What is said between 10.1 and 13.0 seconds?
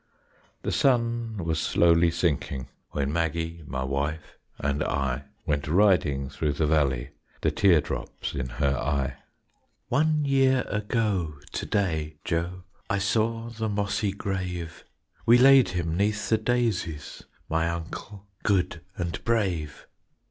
year ago to day, Joe, I